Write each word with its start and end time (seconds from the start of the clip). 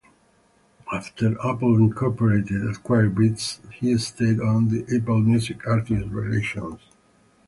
After 0.91 1.37
Apple 1.47 1.75
Incorporated 1.77 2.67
acquired 2.67 3.13
Beats, 3.13 3.59
he 3.71 3.95
stayed 3.99 4.39
on 4.39 4.67
in 4.75 4.87
Apple 5.03 5.19
Music 5.21 5.67
Artist 5.67 6.07
Relations. 6.09 6.79